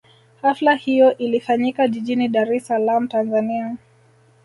[0.41, 3.77] Hafla hiyo ilifanyika jijini Dar es Salaam Tanzania